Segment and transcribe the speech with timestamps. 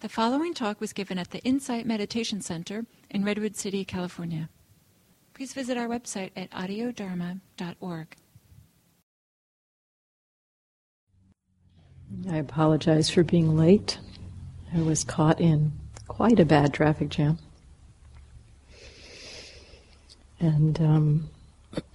[0.00, 4.48] The following talk was given at the Insight Meditation Center in Redwood City, California.
[5.34, 8.16] Please visit our website at audiodharma.org.
[12.30, 13.98] I apologize for being late.
[14.74, 15.72] I was caught in
[16.08, 17.38] quite a bad traffic jam.
[20.40, 21.30] And um,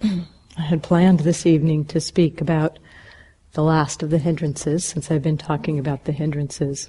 [0.56, 2.78] I had planned this evening to speak about
[3.54, 6.88] the last of the hindrances, since I've been talking about the hindrances.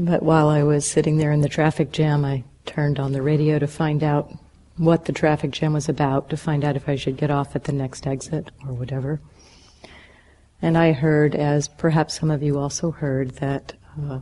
[0.00, 3.58] But while I was sitting there in the traffic jam, I turned on the radio
[3.58, 4.32] to find out
[4.76, 7.64] what the traffic jam was about, to find out if I should get off at
[7.64, 9.20] the next exit or whatever.
[10.62, 14.20] And I heard, as perhaps some of you also heard, that uh,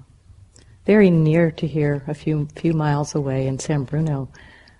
[0.87, 4.31] very near to here, a few few miles away in San Bruno,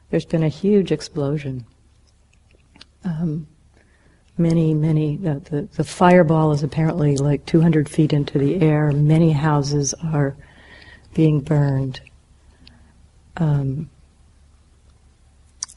[0.09, 1.67] there's been a huge explosion.
[3.05, 3.47] Um,
[4.39, 8.91] many, many, the, the, the fireball is apparently like 200 feet into the air.
[8.93, 10.35] Many houses are
[11.17, 11.99] being burned.
[13.39, 13.89] Um,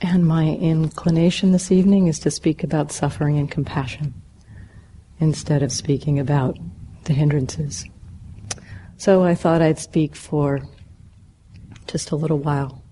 [0.02, 4.14] and my inclination this evening is to speak about suffering and compassion
[5.22, 6.58] instead of speaking about
[7.06, 7.86] the hindrances.
[8.98, 10.60] So I thought I'd speak for
[11.88, 12.84] just a little while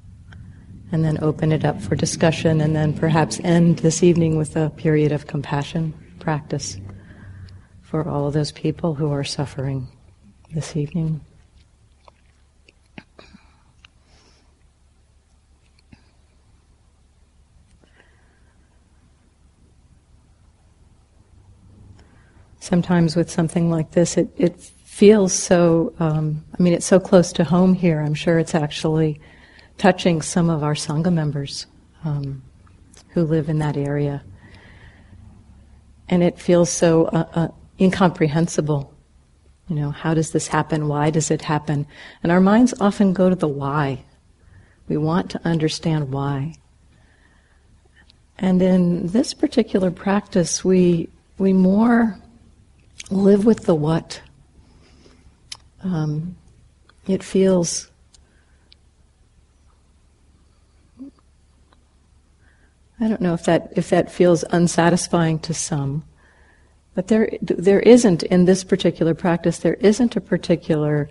[0.93, 4.69] and then open it up for discussion and then perhaps end this evening with a
[4.69, 6.77] period of compassion practice
[7.81, 9.89] for all of those people who are suffering
[10.53, 11.19] this evening.
[22.67, 27.31] Sometimes with something like this, it, it feels so, um, I mean, it's so close
[27.33, 28.01] to home here.
[28.01, 29.21] I'm sure it's actually
[29.77, 31.65] touching some of our Sangha members
[32.03, 32.43] um,
[33.09, 34.21] who live in that area.
[36.09, 37.47] And it feels so uh, uh,
[37.79, 38.93] incomprehensible.
[39.69, 40.87] You know, how does this happen?
[40.87, 41.87] Why does it happen?
[42.21, 44.03] And our minds often go to the why.
[44.89, 46.55] We want to understand why.
[48.39, 52.17] And in this particular practice, we, we more
[53.09, 54.21] live with the what.
[55.83, 56.35] Um,
[57.07, 57.89] it feels
[62.99, 66.03] I don't know if that if that feels unsatisfying to some,
[66.95, 71.09] but there there isn't in this particular practice there isn't a particular.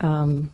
[0.00, 0.52] Um,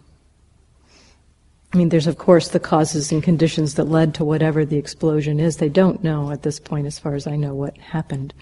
[1.72, 5.38] I mean, there's of course the causes and conditions that led to whatever the explosion
[5.38, 5.58] is.
[5.58, 8.32] They don't know at this point, as far as I know, what happened.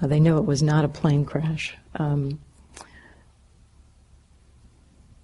[0.00, 1.76] Uh, they know it was not a plane crash.
[1.96, 2.40] Um,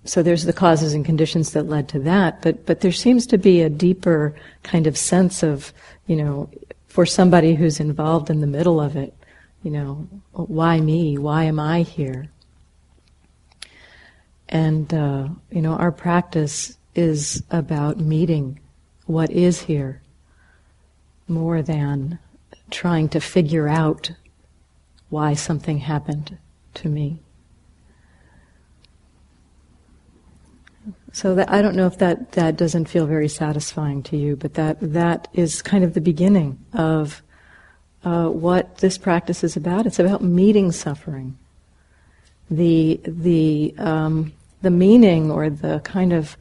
[0.05, 3.39] so there's the causes and conditions that led to that, but but there seems to
[3.39, 5.73] be a deeper kind of sense of,
[6.07, 6.49] you know,
[6.87, 9.15] for somebody who's involved in the middle of it,
[9.63, 11.19] you know, why me?
[11.19, 12.31] Why am I here?
[14.49, 18.61] And uh, you know, our practice is about meeting
[19.07, 20.03] what is here
[21.29, 22.19] more than
[22.71, 24.13] trying to figure out
[25.09, 26.39] why something happened
[26.75, 27.19] to me.
[31.13, 34.55] So that, I don't know if that, that doesn't feel very satisfying to you, but
[34.55, 37.23] that, that is kind of the beginning of
[38.05, 39.87] uh, what this practice is about.
[39.87, 41.39] It's about meeting suffering.
[42.51, 46.37] The, the, um, the meaning or the kind of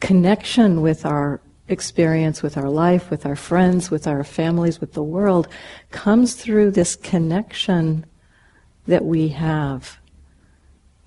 [0.00, 5.02] connection with our experience, with our life, with our friends, with our families, with the
[5.02, 5.48] world,
[5.90, 8.06] comes through this connection
[8.86, 9.98] that we have.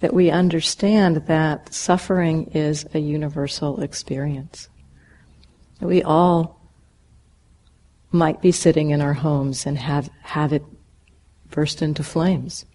[0.01, 4.69] That we understand that suffering is a universal experience.
[5.81, 6.59] We all
[8.11, 10.63] might be sitting in our homes and have, have it
[11.51, 12.65] burst into flames.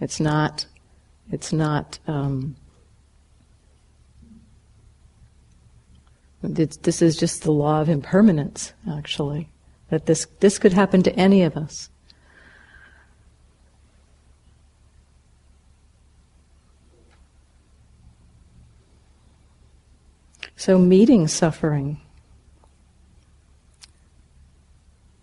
[0.00, 0.66] It's not,
[1.30, 2.56] it's not, um,
[6.54, 9.48] this is just the law of impermanence, actually.
[9.90, 11.90] That this, this could happen to any of us.
[20.56, 22.00] So, meeting suffering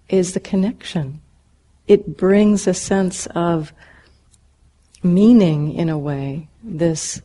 [0.08, 1.22] is the connection.
[1.88, 3.74] It brings a sense of
[5.02, 7.22] meaning in a way, this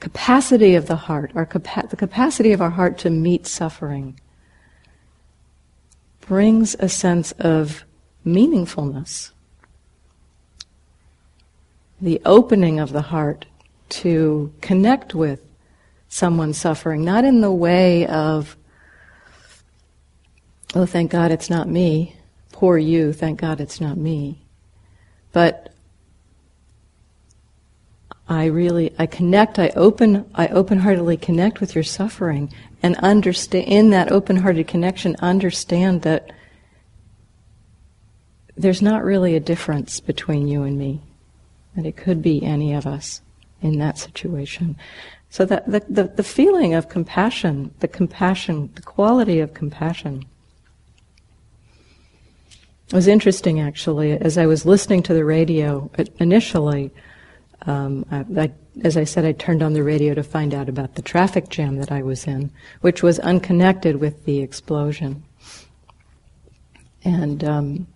[0.00, 4.18] capacity of the heart, our capa- the capacity of our heart to meet suffering,
[6.20, 7.84] brings a sense of
[8.26, 9.30] meaningfulness.
[12.00, 13.44] The opening of the heart
[13.90, 15.40] to connect with
[16.08, 18.56] someone suffering, not in the way of,
[20.74, 22.16] oh, thank God it's not me,
[22.52, 24.38] poor you, thank God it's not me,
[25.32, 25.74] but
[28.30, 29.58] I really I connect.
[29.58, 30.24] I open.
[30.34, 32.50] I open-heartedly connect with your suffering,
[32.82, 35.16] and understand in that open-hearted connection.
[35.16, 36.30] Understand that
[38.56, 41.02] there's not really a difference between you and me,
[41.76, 43.20] that it could be any of us
[43.60, 44.76] in that situation.
[45.28, 50.24] So that the, the, the feeling of compassion, the compassion, the quality of compassion
[52.90, 56.90] it was interesting actually as I was listening to the radio uh, initially.
[57.66, 58.52] Um, I, I,
[58.82, 61.76] as I said, I turned on the radio to find out about the traffic jam
[61.76, 65.22] that I was in, which was unconnected with the explosion.
[67.04, 67.86] And um,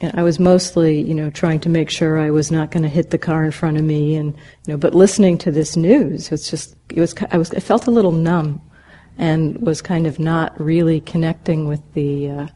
[0.00, 2.88] and I was mostly, you know, trying to make sure I was not going to
[2.88, 4.34] hit the car in front of me, and
[4.66, 7.88] you know, but listening to this news, it's just, it was, I was, I felt
[7.88, 8.60] a little numb,
[9.16, 12.46] and was kind of not really connecting with the, uh,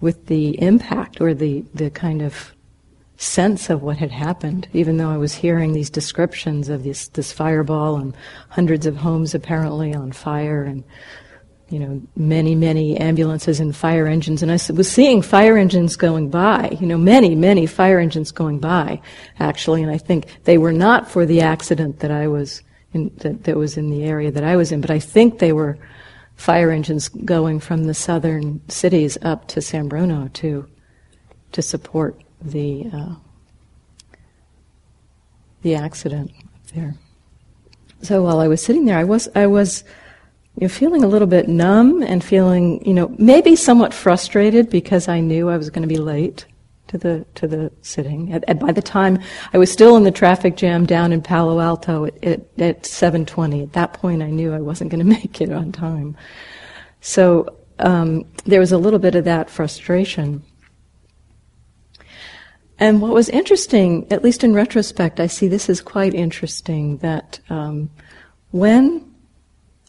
[0.00, 2.54] with the impact or the the kind of
[3.20, 7.32] sense of what had happened, even though I was hearing these descriptions of this this
[7.32, 8.16] fireball and
[8.48, 10.84] hundreds of homes apparently on fire and
[11.68, 14.42] you know, many, many ambulances and fire engines.
[14.42, 18.58] And I was seeing fire engines going by, you know, many, many fire engines going
[18.58, 19.00] by,
[19.38, 19.80] actually.
[19.80, 22.62] And I think they were not for the accident that I was
[22.92, 25.52] in, that, that was in the area that I was in, but I think they
[25.52, 25.78] were
[26.34, 30.66] fire engines going from the southern cities up to San Bruno to,
[31.52, 33.14] to support the, uh,
[35.62, 36.32] the accident
[36.74, 36.94] there.
[38.02, 39.84] So while I was sitting there, I was, I was,
[40.56, 45.08] you know, feeling a little bit numb and feeling, you know, maybe somewhat frustrated because
[45.08, 46.46] I knew I was going to be late
[46.90, 48.32] to the to the sitting.
[48.32, 49.20] At, by the time
[49.52, 53.62] I was still in the traffic jam down in Palo Alto at, at, at 7:20.
[53.62, 56.16] At that point, I knew I wasn't going to make it on time.
[57.00, 60.42] So um, there was a little bit of that frustration.
[62.80, 67.38] And what was interesting, at least in retrospect, I see this is quite interesting that
[67.50, 67.90] um,
[68.52, 69.04] when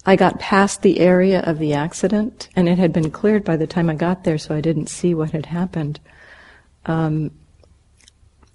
[0.06, 3.66] I got past the area of the accident, and it had been cleared by the
[3.66, 6.02] time I got there, so I didn't see what had happened.
[6.86, 7.32] Um,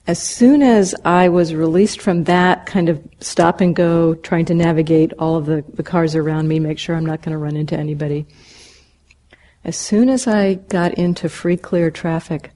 [0.06, 4.54] as soon as I was released from that kind of stop and go, trying to
[4.54, 7.56] navigate all of the, the cars around me, make sure I'm not going to run
[7.56, 8.26] into anybody,
[9.64, 12.52] as soon as I got into free, clear traffic,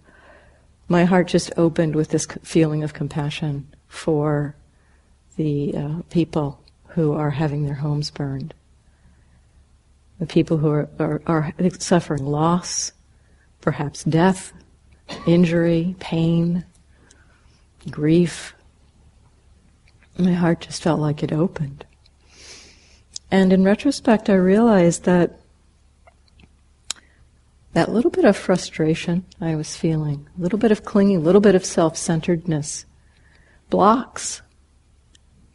[0.91, 4.55] my heart just opened with this feeling of compassion for
[5.37, 8.53] the uh, people who are having their homes burned
[10.21, 12.93] the people who are, are, are suffering loss,
[13.63, 14.53] perhaps death,
[15.27, 16.65] injury, pain,
[17.91, 18.55] grief.
[20.19, 21.87] My heart just felt like it opened.
[23.31, 25.40] And in retrospect, I realized that
[27.73, 31.41] that little bit of frustration I was feeling, a little bit of clinging, a little
[31.41, 32.85] bit of self centeredness,
[33.69, 34.43] blocks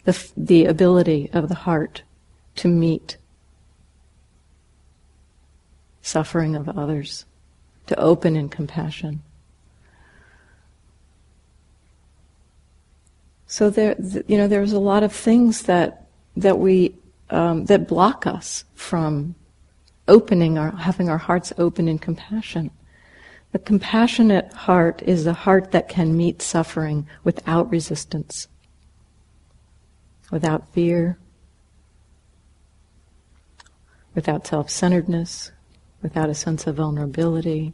[0.06, 2.04] the, the ability of the heart
[2.58, 3.18] to meet
[6.02, 7.26] suffering of others,
[7.88, 9.22] to open in compassion.
[13.48, 13.96] So there,
[14.28, 16.08] you know, there's a lot of things that
[16.38, 16.96] that we
[17.30, 19.36] um, that block us from
[20.08, 22.72] opening our, having our hearts open in compassion.
[23.52, 28.48] The compassionate heart is the heart that can meet suffering without resistance,
[30.32, 31.18] without fear,
[34.14, 35.52] without self-centeredness,
[36.02, 37.74] without a sense of vulnerability.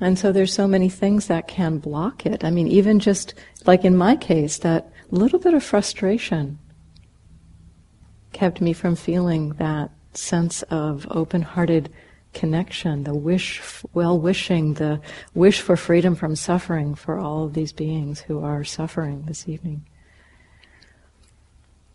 [0.00, 2.42] And so there's so many things that can block it.
[2.42, 3.34] I mean, even just
[3.66, 6.58] like in my case, that little bit of frustration
[8.32, 11.90] kept me from feeling that sense of open hearted
[12.32, 13.60] connection, the wish,
[13.92, 15.00] well wishing, the
[15.34, 19.84] wish for freedom from suffering for all of these beings who are suffering this evening.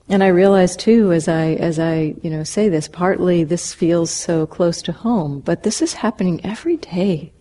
[0.08, 4.12] And I realize too, as I as I you know say this, partly this feels
[4.12, 7.32] so close to home, but this is happening every day.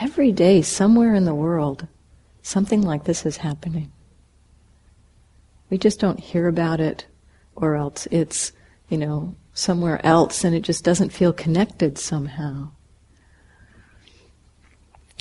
[0.00, 1.86] Every day, somewhere in the world,
[2.42, 3.90] something like this is happening.
[5.70, 7.06] We just don't hear about it,
[7.56, 8.52] or else it's
[8.88, 12.70] you know somewhere else and it just doesn't feel connected somehow.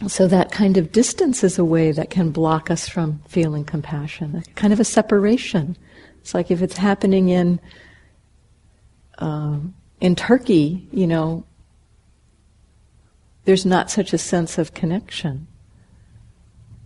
[0.06, 4.36] So that kind of distance is a way that can block us from feeling compassion,
[4.36, 5.76] a kind of a separation.
[6.22, 7.60] It's like if it's happening in
[9.18, 9.58] uh,
[10.00, 11.44] in Turkey, you know,
[13.48, 15.48] there's not such a sense of connection.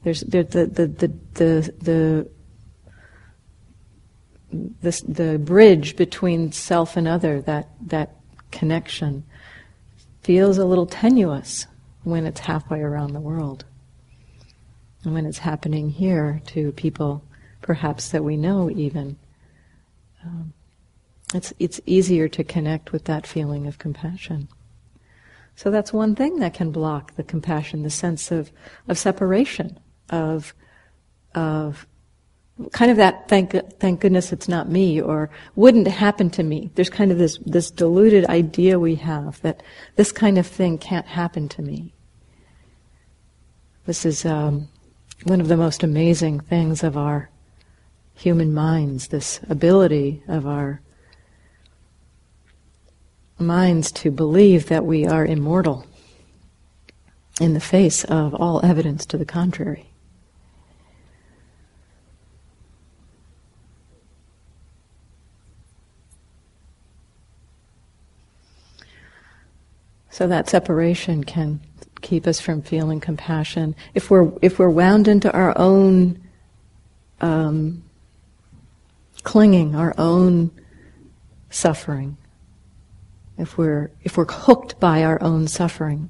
[0.03, 2.29] There's the the the the, the, the
[4.81, 8.15] the, the bridge between self and other, that, that
[8.51, 9.23] connection
[10.21, 11.65] feels a little tenuous
[12.03, 13.65] when it's halfway around the world.
[15.03, 17.23] And when it's happening here to people
[17.61, 19.17] perhaps that we know even,
[20.23, 20.53] um,
[21.33, 24.47] it's, it's easier to connect with that feeling of compassion.
[25.61, 28.51] So that's one thing that can block the compassion, the sense of,
[28.87, 30.55] of separation, of,
[31.35, 31.85] of
[32.71, 36.71] kind of that thank thank goodness it's not me or wouldn't happen to me.
[36.73, 39.61] There's kind of this this deluded idea we have that
[39.97, 41.93] this kind of thing can't happen to me.
[43.85, 44.67] This is um,
[45.25, 47.29] one of the most amazing things of our
[48.15, 49.09] human minds.
[49.09, 50.81] This ability of our
[53.41, 55.85] minds to believe that we are immortal
[57.39, 59.91] in the face of all evidence to the contrary.
[70.09, 71.61] So that separation can
[72.01, 73.75] keep us from feeling compassion.
[73.95, 76.21] If we're if we're wound into our own
[77.21, 77.83] um,
[79.23, 80.51] clinging, our own
[81.49, 82.17] suffering,
[83.41, 86.09] if we're if we're hooked by our own suffering,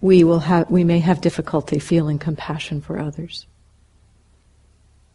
[0.00, 3.46] we will have we may have difficulty feeling compassion for others.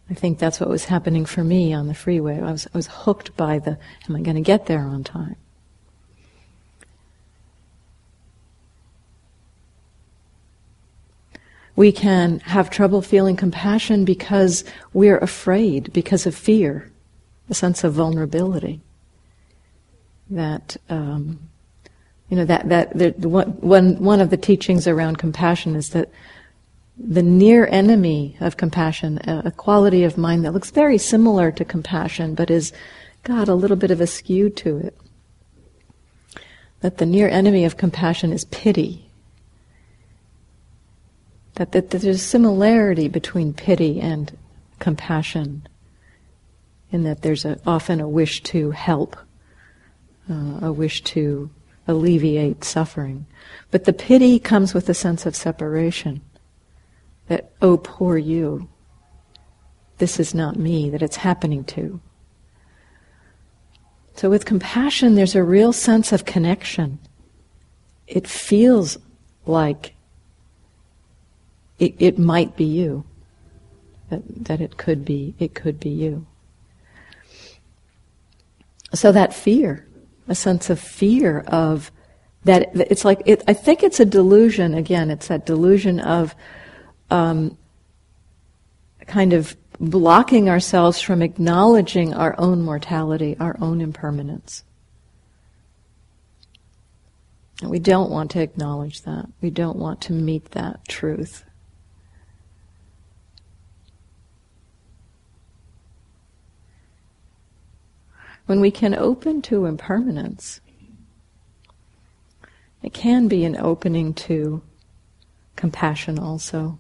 [0.10, 2.40] I think that's what was happening for me on the freeway.
[2.40, 5.36] I was I was hooked by the am I going to get there on time?
[11.76, 16.90] We can have trouble feeling compassion because we're afraid, because of fear,
[17.50, 18.80] a sense of vulnerability.
[20.30, 21.40] That, um,
[22.30, 26.10] you know, that, that, that one, one of the teachings around compassion is that
[26.98, 32.36] the near enemy of compassion, a, quality of mind that looks very similar to compassion,
[32.36, 32.72] but is
[33.24, 34.98] got a little bit of a skew to it.
[36.80, 39.06] That the near enemy of compassion is pity
[41.56, 44.38] that, that, that there's a similarity between pity and
[44.80, 45.68] compassion,
[46.92, 49.16] in that there's a, often a wish to help,
[50.30, 51.50] uh, a wish to
[51.88, 53.26] alleviate suffering.
[53.72, 56.22] But the pity comes with a sense of separation.
[57.28, 58.70] That, oh, poor you.
[59.98, 62.00] This is not me, that it's happening to.
[64.16, 67.00] So with compassion, there's a real sense of connection.
[68.08, 68.98] It feels
[69.46, 69.94] like
[71.80, 73.04] it, it might be you.
[74.10, 76.26] That, that it could be, it could be you.
[78.94, 79.86] So that fear,
[80.28, 81.92] a sense of fear of
[82.44, 86.36] that, it's like, it, I think it's a delusion, again, it's that delusion of
[87.10, 87.58] um,
[89.08, 94.64] kind of blocking ourselves from acknowledging our own mortality, our own impermanence.
[97.62, 99.28] And we don't want to acknowledge that.
[99.42, 101.46] We don't want to meet that truth.
[108.46, 110.62] When we can open to impermanence,
[112.84, 114.62] it can be an opening to
[115.56, 116.78] compassion also.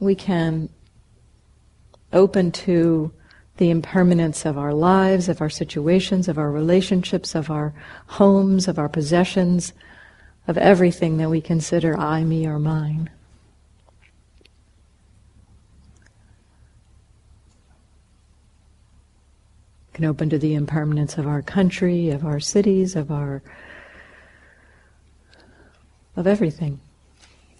[0.00, 0.70] We can
[2.12, 3.12] open to
[3.58, 7.74] the impermanence of our lives, of our situations, of our relationships, of our
[8.06, 9.72] homes, of our possessions,
[10.46, 13.10] of everything that we consider I, me, or mine.
[20.04, 23.42] Open to the impermanence of our country, of our cities, of our
[26.16, 26.80] of everything.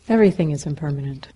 [0.09, 1.29] Everything is impermanent.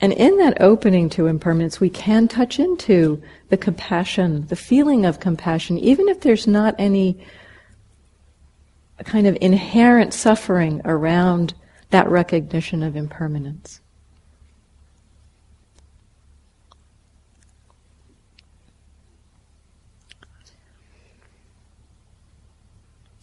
[0.00, 5.18] And in that opening to impermanence, we can touch into the compassion, the feeling of
[5.18, 7.18] compassion, even if there's not any
[9.04, 11.54] kind of inherent suffering around
[11.90, 13.80] that recognition of impermanence.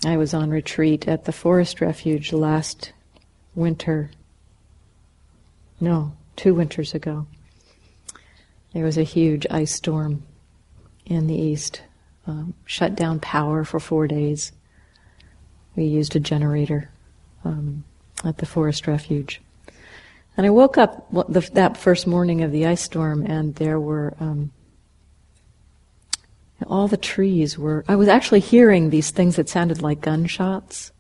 [0.06, 2.94] I was on retreat at the forest refuge last
[3.56, 4.12] winter.
[5.80, 7.26] No, two winters ago.
[8.74, 10.24] There was a huge ice storm
[11.06, 11.82] in the east,
[12.28, 14.52] um, shut down power for four days.
[15.76, 16.90] We used a generator
[17.44, 17.84] um,
[18.24, 19.42] at the forest refuge.
[20.38, 24.52] And I woke up that first morning of the ice storm, and there were um,
[26.68, 27.84] all the trees were.
[27.88, 30.92] I was actually hearing these things that sounded like gunshots,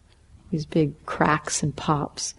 [0.52, 2.34] these big cracks and pops.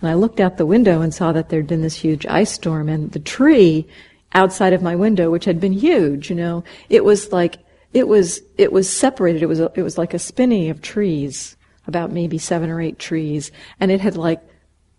[0.00, 2.88] And I looked out the window and saw that there'd been this huge ice storm,
[2.88, 3.86] and the tree
[4.32, 7.58] outside of my window, which had been huge, you know, it was like
[7.92, 9.42] it was it was separated.
[9.42, 12.98] It was a, it was like a spinney of trees, about maybe seven or eight
[12.98, 13.50] trees,
[13.80, 14.40] and it had like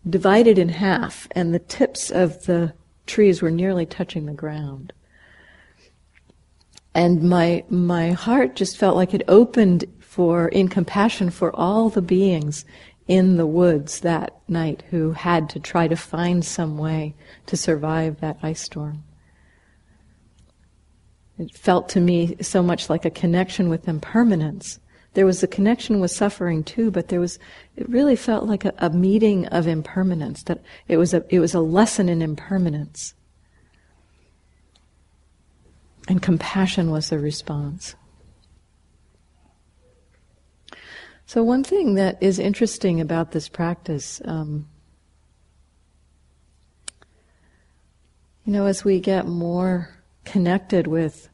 [0.10, 2.74] divided in half, and the tips of the
[3.08, 4.94] trees were nearly touching the ground.
[6.94, 12.02] And my my heart just felt like it opened for in compassion for all the
[12.02, 12.66] beings
[13.08, 18.20] in the woods that night who had to try to find some way to survive
[18.20, 19.04] that ice storm.
[21.38, 24.80] It felt to me so much like a connection with impermanence.
[25.14, 27.40] There was a connection with suffering too, but there was,
[27.76, 31.54] it really felt like a, a meeting of impermanence, that it was a, it was
[31.54, 33.14] a lesson in impermanence.
[36.08, 37.96] And compassion was the response.
[41.26, 44.68] So, one thing that is interesting about this practice, um,
[48.44, 51.30] you know, as we get more connected with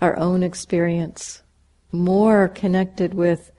[0.00, 1.42] our own experience,
[1.90, 3.50] more connected with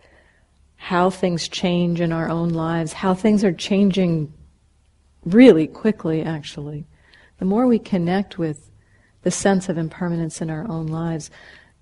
[0.77, 4.33] how things change in our own lives, how things are changing
[5.25, 6.87] really quickly, actually.
[7.39, 8.70] The more we connect with
[9.23, 11.29] the sense of impermanence in our own lives,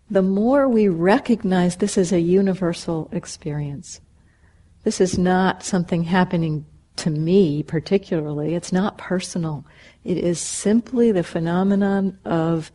[0.09, 4.01] the more we recognize this is a universal experience.
[4.83, 6.65] This is not something happening
[6.97, 8.55] to me particularly.
[8.55, 9.65] It's not personal.
[10.03, 12.71] It is simply the phenomenon of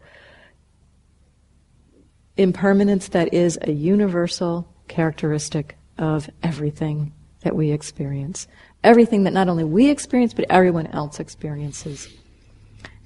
[2.37, 8.49] impermanence that is a universal characteristic of everything that we experience.
[8.83, 12.09] Everything that not only we experience, but everyone else experiences.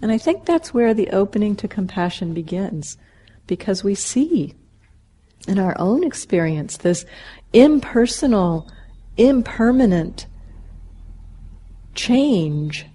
[0.00, 2.96] And I think that's where the opening to compassion begins,
[3.46, 4.54] because we see
[5.46, 7.04] in our own experience this
[7.52, 8.70] impersonal,
[9.16, 10.26] impermanent
[11.94, 12.86] change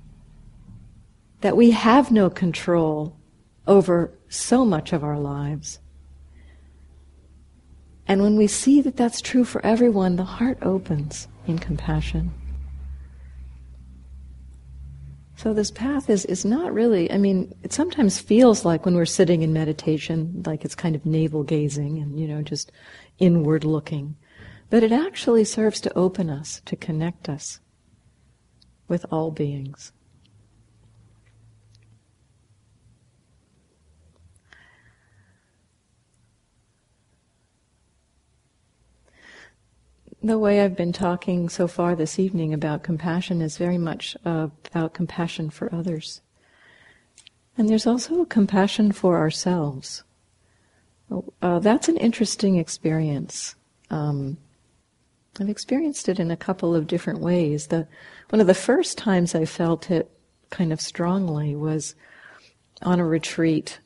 [1.41, 3.17] that we have no control
[3.67, 5.79] over so much of our lives.
[8.07, 12.33] And when we see that that's true for everyone, the heart opens in compassion.
[15.43, 19.03] So this path is, is not really, I mean, it sometimes feels like when we're
[19.03, 22.71] sitting in meditation, like it's kind of navel gazing and, you know, just
[23.19, 24.15] inward looking.
[24.69, 27.59] But it actually serves to open us, to connect us
[28.87, 29.91] with all beings.
[40.23, 44.93] The way I've been talking so far this evening about compassion is very much about
[44.93, 46.21] compassion for others.
[47.57, 50.03] And there's also compassion for ourselves.
[51.41, 53.55] Uh, that's an interesting experience.
[53.89, 54.37] Um,
[55.39, 57.67] I've experienced it in a couple of different ways.
[57.67, 57.87] The
[58.29, 60.09] one of the first times I felt it
[60.49, 61.95] kind of strongly was
[62.81, 63.79] on a retreat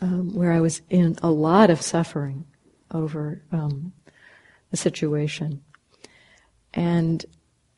[0.00, 2.44] um, where I was in a lot of suffering
[2.92, 3.92] over um,
[4.70, 5.62] the situation.
[6.72, 7.24] And,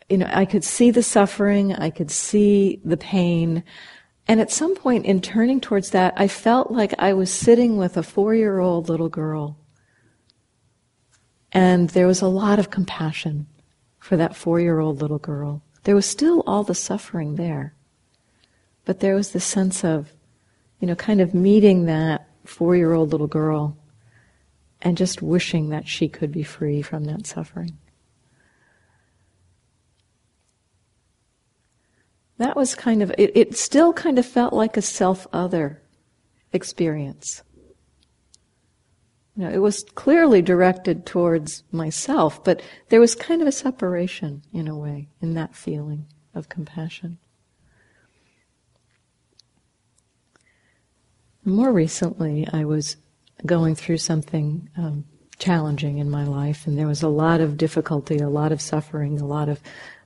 [0.08, 3.64] you know, I could see the suffering, I could see the pain,
[4.28, 7.96] and at some point in turning towards that, I felt like I was sitting with
[7.96, 9.58] a four year old little girl.
[11.52, 13.46] And there was a lot of compassion
[13.98, 15.62] for that four year old little girl.
[15.84, 17.74] There was still all the suffering there.
[18.84, 20.12] But there was this sense of,
[20.80, 23.76] you know, kind of meeting that four year old little girl
[24.82, 27.78] and just wishing that she could be free from that suffering.
[32.38, 35.80] That was kind of, it, it still kind of felt like a self other
[36.52, 37.42] experience.
[39.36, 44.42] You know, it was clearly directed towards myself, but there was kind of a separation
[44.52, 47.18] in a way in that feeling of compassion.
[51.44, 52.96] More recently, I was
[53.46, 55.04] going through something um,
[55.38, 59.20] challenging in my life, and there was a lot of difficulty, a lot of suffering,
[59.20, 59.60] a lot of,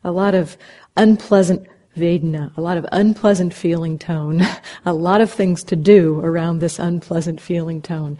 [0.05, 0.57] a lot of
[0.96, 4.42] unpleasant Vedana, a lot of unpleasant feeling tone,
[4.87, 8.18] a lot of things to do around this unpleasant feeling tone.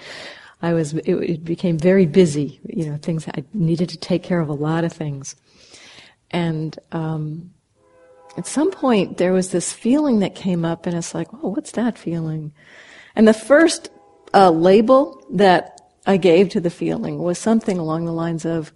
[0.63, 4.41] I was, it, it, became very busy, you know, things, I needed to take care
[4.41, 5.37] of a lot of things.
[6.31, 7.51] And, um,
[8.37, 11.73] at some point there was this feeling that came up and it's like, oh, what's
[11.73, 12.53] that feeling?
[13.15, 13.91] And the first
[14.37, 18.73] uh, label that I gave to the feeling was something along the lines of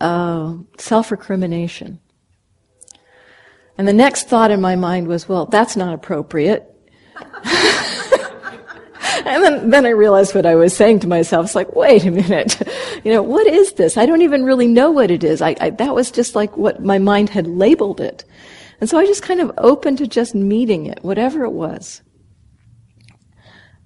[0.00, 2.00] uh, self recrimination.
[3.78, 6.66] And the next thought in my mind was, well, that's not appropriate.
[9.24, 11.46] and then, then I realized what I was saying to myself.
[11.46, 12.60] It's like, wait a minute.
[13.02, 13.96] You know, what is this?
[13.96, 15.40] I don't even really know what it is.
[15.40, 18.26] I, I, that was just like what my mind had labeled it.
[18.78, 22.02] And so I just kind of opened to just meeting it, whatever it was.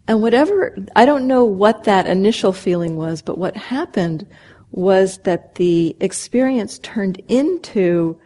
[0.07, 4.27] And whatever, I don't know what that initial feeling was, but what happened
[4.71, 8.19] was that the experience turned into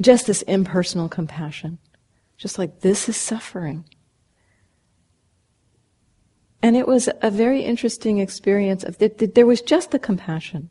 [0.00, 1.78] just this impersonal compassion.
[2.36, 3.84] Just like this is suffering.
[6.62, 10.70] And it was a very interesting experience of there was just the compassion.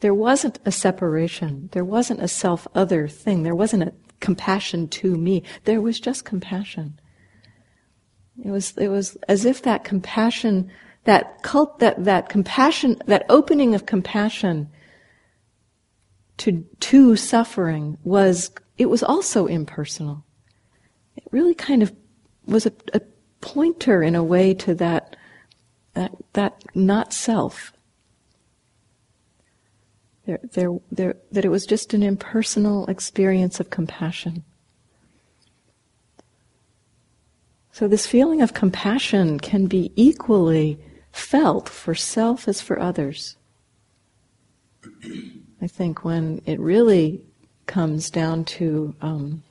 [0.00, 1.68] There wasn't a separation.
[1.72, 3.42] There wasn't a self other thing.
[3.42, 5.42] There wasn't a compassion to me.
[5.64, 7.00] There was just compassion.
[8.44, 10.70] It was, it was as if that compassion,
[11.04, 14.68] that cult, that, that compassion, that opening of compassion
[16.38, 20.24] to, to suffering was, it was also impersonal.
[21.16, 21.94] It really kind of
[22.46, 23.00] was a, a
[23.40, 25.16] pointer in a way to that,
[25.94, 27.72] that, that not self.
[30.26, 34.44] There, there, there, that it was just an impersonal experience of compassion.
[37.76, 40.78] So, this feeling of compassion can be equally
[41.12, 43.36] felt for self as for others.
[45.60, 47.20] I think when it really
[47.66, 49.42] comes down to um,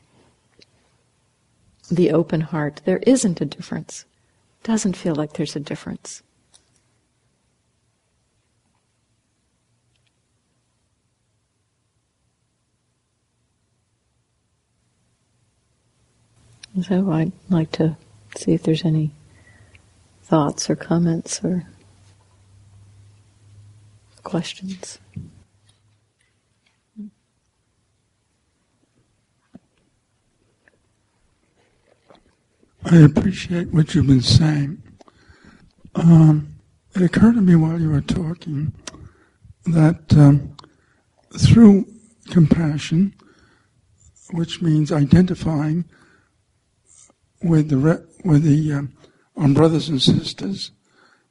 [1.91, 4.05] the open heart, there isn't a difference.
[4.63, 6.23] Doesn't feel like there's a difference.
[16.81, 17.95] So I'd like to
[18.37, 19.11] see if there's any
[20.23, 21.67] thoughts or comments or
[24.23, 24.99] questions.
[32.85, 34.81] I appreciate what you've been saying.
[35.95, 36.55] Um,
[36.95, 38.73] it occurred to me while you were talking
[39.65, 40.55] that um,
[41.37, 41.87] through
[42.29, 43.13] compassion,
[44.31, 45.85] which means identifying
[47.45, 48.93] with the re- with the um,
[49.37, 50.71] our brothers and sisters,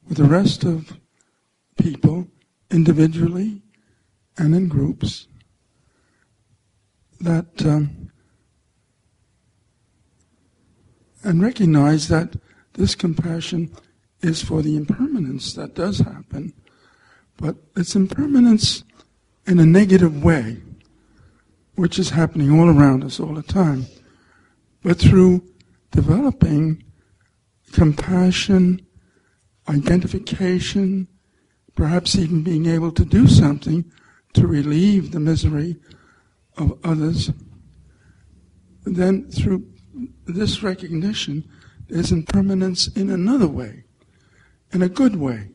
[0.07, 0.97] with the rest of
[1.77, 2.27] people,
[2.71, 3.61] individually
[4.37, 5.27] and in groups,
[7.19, 8.11] that um,
[11.23, 12.37] and recognize that
[12.73, 13.71] this compassion
[14.21, 16.53] is for the impermanence that does happen,
[17.37, 18.83] but it's impermanence
[19.45, 20.61] in a negative way,
[21.75, 23.85] which is happening all around us all the time.
[24.81, 25.43] But through
[25.91, 26.83] developing
[27.71, 28.85] compassion,
[29.67, 31.07] identification,
[31.75, 33.91] perhaps even being able to do something
[34.33, 35.77] to relieve the misery
[36.57, 37.31] of others,
[38.85, 39.65] then through
[40.25, 41.47] this recognition,
[41.87, 43.83] there's impermanence in another way,
[44.71, 45.49] in a good way.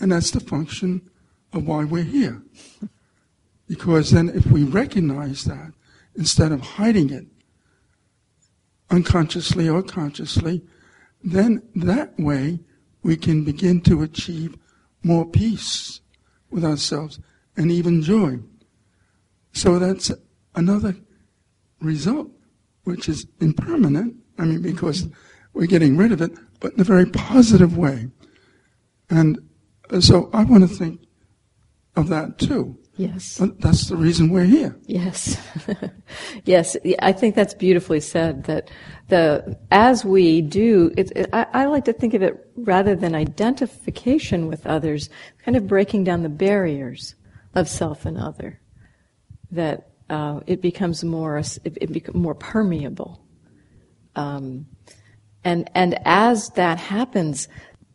[0.00, 1.08] And that's the function
[1.52, 2.42] of why we're here.
[3.66, 5.72] Because then if we recognize that,
[6.16, 7.26] instead of hiding it,
[8.94, 10.62] unconsciously or consciously,
[11.22, 12.60] then that way
[13.02, 14.56] we can begin to achieve
[15.02, 16.00] more peace
[16.50, 17.18] with ourselves
[17.56, 18.38] and even joy.
[19.52, 20.10] So that's
[20.54, 20.96] another
[21.80, 22.30] result,
[22.84, 24.16] which is impermanent.
[24.38, 25.08] I mean, because
[25.52, 28.08] we're getting rid of it, but in a very positive way.
[29.10, 29.38] And
[30.00, 31.00] so I want to think
[31.94, 32.78] of that too.
[32.96, 33.40] Yes.
[33.58, 34.76] That's the reason we're here.
[34.86, 35.36] Yes.
[36.44, 36.76] yes.
[37.00, 38.70] I think that's beautifully said that
[39.08, 43.14] the, as we do, it, it, I, I, like to think of it rather than
[43.14, 45.10] identification with others,
[45.44, 47.16] kind of breaking down the barriers
[47.54, 48.60] of self and other,
[49.50, 53.20] that uh, it becomes more, it, it becomes more permeable.
[54.14, 54.66] Um,
[55.42, 57.48] and, and as that happens,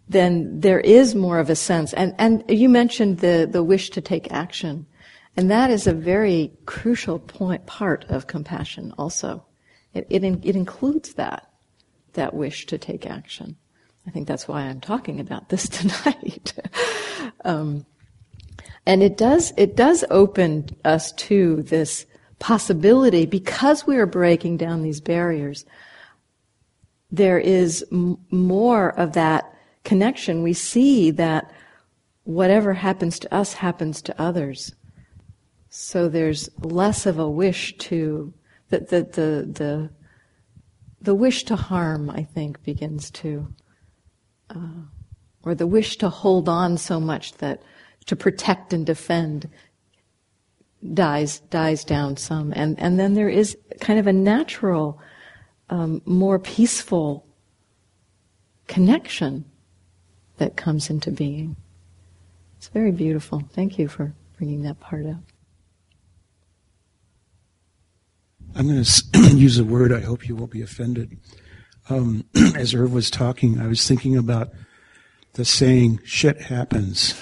[0.09, 1.93] then there is more of a sense.
[1.93, 4.87] And, and you mentioned the, the wish to take action.
[5.39, 9.45] And that is a very crucial point, part of compassion also.
[9.93, 11.49] It, it, it includes that,
[12.11, 13.55] that wish to take action.
[14.05, 16.53] I think that's why I'm talking about this tonight.
[17.45, 17.85] um,
[18.85, 22.05] and it does, it does open us to this
[22.39, 25.63] possibility because we are breaking down these barriers.
[27.11, 29.49] There is m- more of that
[29.85, 31.49] connection, we see that
[32.25, 34.75] whatever happens to us happens to others.
[35.69, 38.33] So there's less of a wish to
[38.69, 39.89] the the the the,
[41.01, 42.09] the wish to harm.
[42.09, 43.53] I think begins to,
[44.49, 44.83] uh,
[45.43, 47.61] or the wish to hold on so much that
[48.07, 49.49] to protect and defend
[50.93, 54.99] dies dies down some, and and then there is kind of a natural,
[55.69, 57.27] um, more peaceful
[58.67, 59.45] connection
[60.37, 61.55] that comes into being.
[62.57, 63.43] It's very beautiful.
[63.53, 65.21] Thank you for bringing that part up.
[68.55, 69.93] I'm going to use a word.
[69.93, 71.17] I hope you won't be offended.
[71.89, 74.49] Um, as Irv was talking, I was thinking about
[75.33, 77.13] the saying "shit happens,"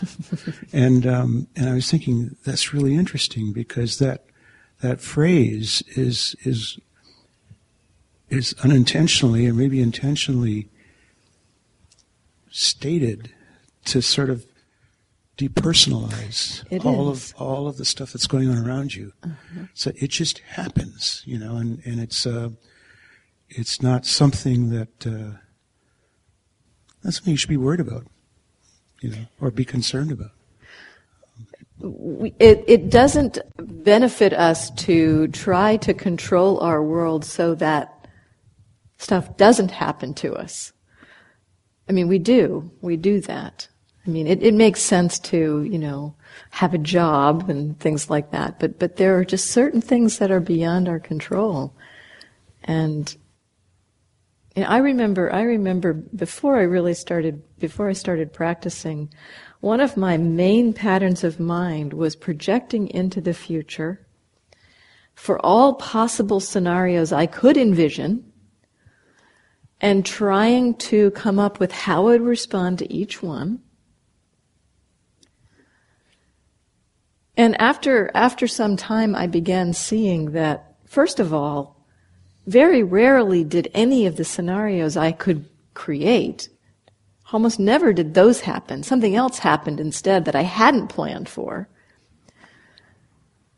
[0.74, 4.26] and um, and I was thinking that's really interesting because that
[4.82, 6.80] that phrase is is
[8.30, 10.70] is unintentionally and maybe intentionally
[12.50, 13.32] stated
[13.86, 14.46] to sort of
[15.38, 17.32] depersonalize it all is.
[17.32, 19.14] of all of the stuff that's going on around you.
[19.24, 19.66] Uh-huh.
[19.74, 22.50] So it just happens, you know, and and it's uh,
[23.50, 25.38] it's not something that uh,
[27.04, 28.06] that's something you should be worried about,
[29.02, 30.32] you know, or be concerned about.
[31.80, 38.08] We- It, it doesn't benefit us to try to control our world so that
[38.98, 40.74] stuff doesn't happen to us.
[41.88, 42.72] I mean, we do.
[42.82, 43.68] We do that.
[44.08, 46.16] I mean, it, it makes sense to, you know,
[46.52, 50.32] have a job and things like that, but, but there are just certain things that
[50.32, 51.76] are beyond our control.
[52.64, 53.16] And
[54.56, 59.14] you know, I remember, I remember before I really started, before I started practicing,
[59.60, 64.08] one of my main patterns of mind was projecting into the future
[65.16, 68.32] for all possible scenarios I could envision
[69.82, 73.62] and trying to come up with how I'd respond to each one.
[77.38, 81.86] And after, after some time, I began seeing that, first of all,
[82.48, 86.50] very rarely did any of the scenarios I could create,
[87.32, 88.82] almost never did those happen.
[88.82, 91.70] Something else happened instead that I hadn't planned for.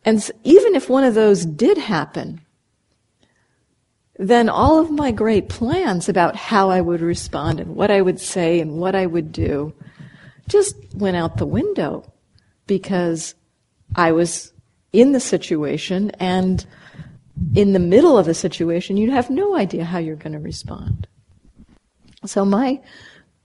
[0.03, 2.41] And even if one of those did happen,
[4.17, 8.19] then all of my great plans about how I would respond and what I would
[8.19, 9.73] say and what I would do
[10.49, 12.11] just went out the window
[12.67, 13.35] because
[13.95, 14.53] I was
[14.93, 16.65] in the situation and
[17.55, 21.07] in the middle of the situation, you have no idea how you're going to respond.
[22.25, 22.81] So my,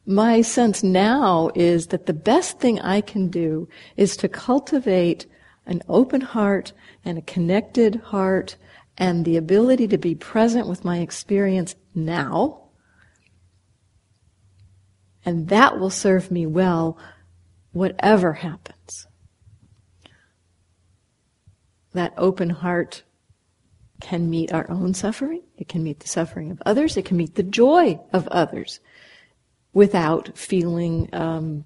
[0.04, 5.26] my sense now is that the best thing I can do is to cultivate
[5.66, 6.72] an open heart
[7.04, 8.56] and a connected heart
[8.98, 12.60] and the ability to be present with my experience now.
[15.24, 16.98] And that will serve me well,
[17.72, 18.73] whatever happens.
[21.94, 23.02] That open heart
[24.00, 27.36] can meet our own suffering, it can meet the suffering of others, it can meet
[27.36, 28.80] the joy of others
[29.72, 31.64] without feeling um,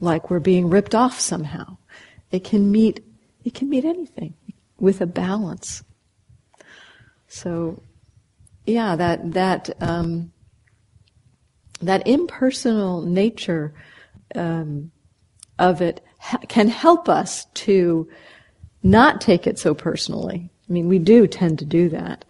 [0.00, 1.76] like we're being ripped off somehow.
[2.30, 3.04] It can meet
[3.44, 4.34] it can meet anything
[4.78, 5.82] with a balance.
[7.28, 7.82] So,
[8.66, 10.32] yeah, that that um,
[11.80, 13.74] that impersonal nature
[14.34, 14.90] um,
[15.58, 18.08] of it ha- can help us to
[18.82, 20.50] not take it so personally.
[20.68, 22.24] I mean, we do tend to do that,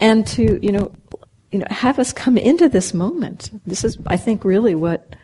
[0.00, 0.92] and to you know,
[1.52, 3.50] you know, have us come into this moment.
[3.66, 5.14] This is, I think, really what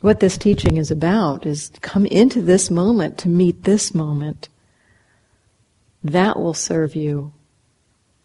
[0.00, 4.48] what this teaching is about: is come into this moment to meet this moment.
[6.04, 7.32] That will serve you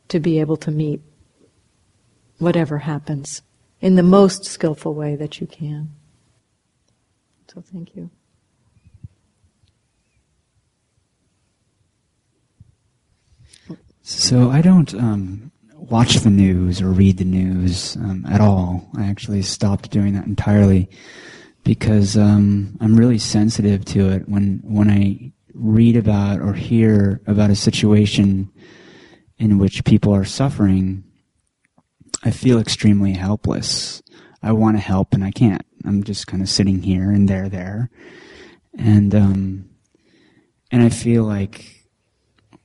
[0.10, 1.02] to be able to meet
[2.38, 3.42] whatever happens
[3.82, 5.94] in the most skillful way that you can.
[7.54, 8.10] So, thank you.
[14.06, 18.90] So I don't um, watch the news or read the news um, at all.
[18.98, 20.90] I actually stopped doing that entirely
[21.64, 24.28] because um, I'm really sensitive to it.
[24.28, 28.52] When when I read about or hear about a situation
[29.38, 31.06] in which people are suffering,
[32.26, 34.04] I feel extremely helpless.
[34.42, 35.66] I want to help and I can't.
[35.86, 37.90] I'm just kind of sitting here and there, there,
[38.78, 39.70] and um,
[40.74, 41.83] and I feel like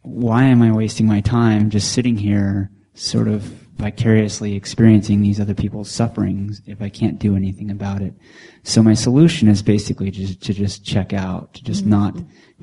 [0.03, 3.43] why am I wasting my time just sitting here, sort of
[3.77, 8.15] vicariously experiencing these other people's sufferings if I can't do anything about it?
[8.63, 12.17] So my solution is basically just to just check out, to just not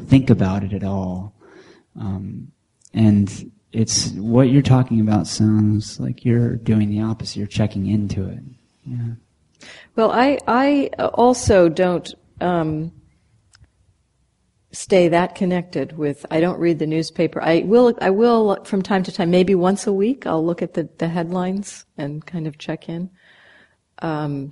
[0.08, 1.34] think about it at all.
[2.00, 2.52] Um,
[2.94, 7.38] and it's what you're talking about sounds like you're doing the opposite.
[7.38, 8.40] You're checking into it.
[8.86, 9.68] Yeah.
[9.96, 12.92] Well, I I also don't um,
[14.76, 16.26] stay that connected with.
[16.30, 17.42] I don't read the newspaper.
[17.42, 20.74] I will I will from time to time, maybe once a week, I'll look at
[20.74, 23.10] the the headlines and kind of check in.
[24.00, 24.52] Um,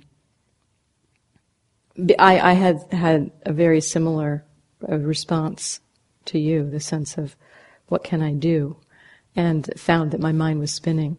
[2.18, 4.44] I I had had a very similar
[4.88, 5.80] uh, response
[6.26, 7.36] to you, the sense of
[7.88, 8.78] what can I do,
[9.36, 11.18] and found that my mind was spinning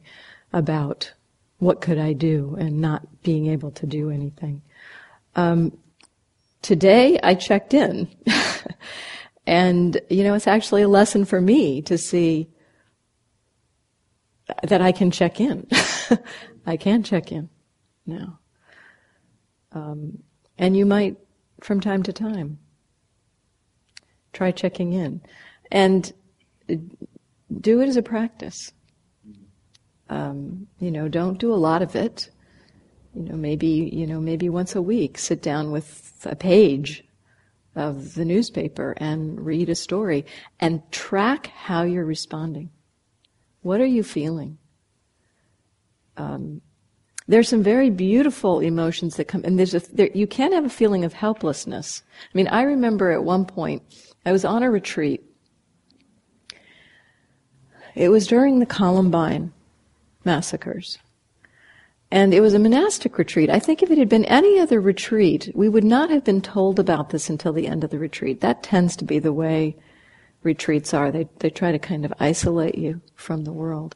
[0.52, 1.14] about
[1.60, 4.62] what could I do and not being able to do anything.
[5.36, 5.78] Um,
[6.66, 8.08] today I checked in.
[9.48, 12.50] and, you know, it's actually a lesson for me to see
[14.64, 15.68] that I can check in.
[16.66, 17.50] I can check in
[18.08, 18.40] now.
[19.74, 20.24] Um,
[20.58, 21.18] and you might,
[21.62, 22.58] from time to time,
[24.34, 25.22] try checking in.
[25.72, 26.12] And
[27.62, 28.72] do it as a practice.
[30.10, 32.32] Um, you know, don't do a lot of it.
[33.14, 37.04] You know, maybe, you know, maybe once a week, sit down with a page
[37.76, 40.26] of the newspaper and read a story
[40.60, 42.70] and track how you're responding.
[43.62, 44.58] What are you feeling?
[46.18, 46.62] Um,
[47.28, 50.70] there's some very beautiful emotions that come, and there's a, there, you can have a
[50.70, 52.04] feeling of helplessness.
[52.14, 53.82] I mean, I remember at one point,
[54.26, 55.24] I was on a retreat.
[57.96, 59.54] It was during the Columbine
[60.24, 61.00] massacres.
[62.12, 63.50] And it was a monastic retreat.
[63.50, 66.80] I think if it had been any other retreat, we would not have been told
[66.80, 68.42] about this until the end of the retreat.
[68.42, 69.76] That tends to be the way
[70.44, 71.12] retreats are.
[71.12, 73.96] They, they try to kind of isolate you from the world.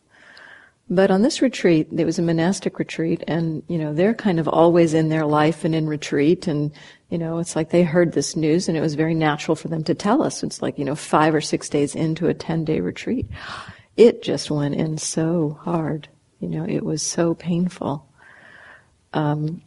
[0.92, 4.48] But on this retreat, it was a monastic retreat, and you know they're kind of
[4.48, 6.72] always in their life and in retreat, and
[7.10, 9.84] you know it's like they heard this news, and it was very natural for them
[9.84, 10.42] to tell us.
[10.42, 13.28] It's like you know five or six days into a ten day retreat,
[13.98, 16.10] it just went in so hard.
[16.40, 18.08] You know, it was so painful.
[19.14, 19.62] Um,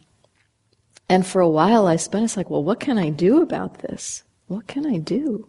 [1.09, 2.25] and for a while, I spent.
[2.25, 4.23] It's like, well, what can I do about this?
[4.47, 5.47] What can I do?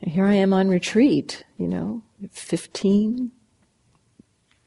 [0.00, 1.44] And here I am on retreat.
[1.56, 3.32] You know, fifteen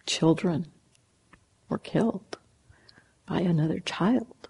[0.06, 0.68] children
[1.70, 2.38] were killed
[3.28, 4.50] by another child.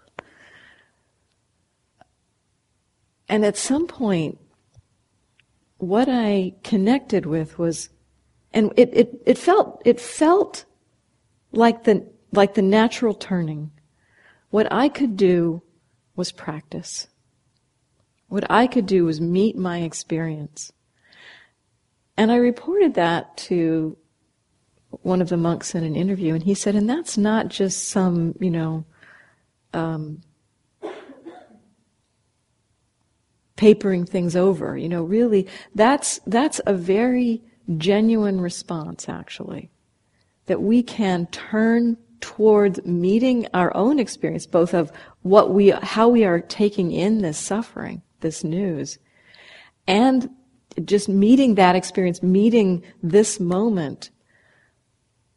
[3.28, 4.38] And at some point,
[5.78, 7.88] what I connected with was,
[8.56, 10.64] and it, it, it felt, it felt
[11.52, 13.70] like the, like the natural turning.
[14.48, 15.60] What I could do
[16.16, 17.06] was practice.
[18.28, 20.72] What I could do was meet my experience.
[22.16, 23.98] And I reported that to
[25.02, 28.34] one of the monks in an interview, and he said, and that's not just some,
[28.40, 28.86] you know,
[29.74, 30.22] um,
[33.56, 34.78] papering things over.
[34.78, 37.42] You know, really, that's that's a very
[37.76, 39.70] genuine response, actually,
[40.46, 44.90] that we can turn towards meeting our own experience, both of
[45.22, 48.98] what we, how we are taking in this suffering, this news,
[49.86, 50.30] and
[50.84, 54.10] just meeting that experience, meeting this moment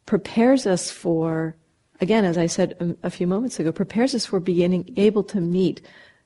[0.06, 1.56] prepares us for,
[2.00, 5.80] again, as I said a, few moments ago, prepares us for beginning able to meet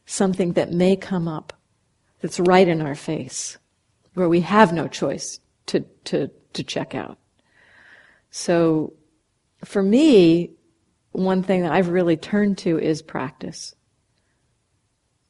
[0.07, 1.53] something that may come up
[2.21, 3.59] that's right in our face,
[4.15, 7.19] where we have no choice to, to, to check out.
[8.31, 8.95] So,
[9.65, 10.51] for me,
[11.13, 13.75] one thing that I've really turned to is practice.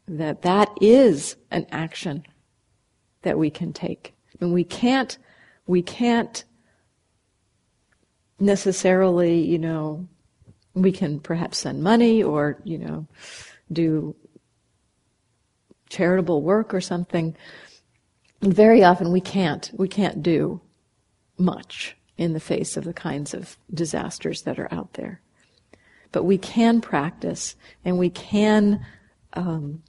[0.09, 2.25] That that is an action
[3.23, 4.15] that we can take.
[4.41, 5.17] And we can't,
[5.67, 6.45] we can't
[8.41, 10.09] necessarily, you know,
[10.75, 13.07] we can perhaps send money or, you know,
[13.73, 14.17] do
[15.89, 17.37] charitable work or something.
[18.41, 20.61] And very often we can't, we can't do
[21.39, 25.21] much in the face of the kinds of disasters that are out there.
[26.13, 28.85] But we can practice and we can,
[29.33, 29.83] um,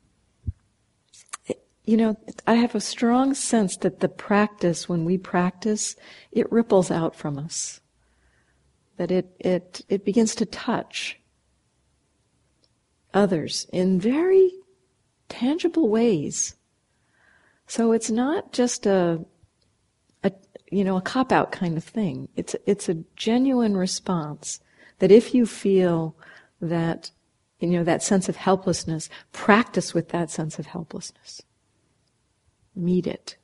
[1.83, 5.95] you know, I have a strong sense that the practice, when we practice,
[6.31, 7.81] it ripples out from us
[8.97, 11.19] that it, it, it begins to touch
[13.13, 14.51] others in very
[15.29, 16.55] tangible ways.
[17.67, 19.23] So it's not just a,
[20.23, 20.31] a
[20.71, 22.29] you know, a cop out kind of thing.
[22.35, 24.59] It's, it's a genuine response
[24.99, 26.15] that if you feel
[26.61, 27.11] that,
[27.59, 31.41] you know, that sense of helplessness, practice with that sense of helplessness.
[32.75, 33.37] Meet it.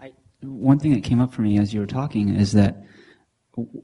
[0.00, 2.84] I, one thing that came up for me as you were talking is that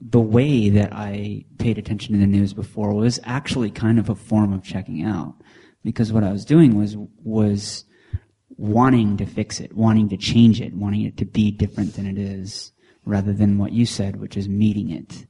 [0.00, 4.14] the way that I paid attention to the news before was actually kind of a
[4.14, 5.34] form of checking out
[5.84, 7.84] because what I was doing was was
[8.58, 12.18] wanting to fix it, wanting to change it, wanting it to be different than it
[12.18, 12.72] is
[13.06, 15.26] rather than what you said which is meeting it.